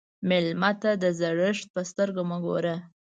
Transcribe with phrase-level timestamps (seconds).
[0.29, 2.75] مېلمه ته د زړښت په سترګه مه ګوره.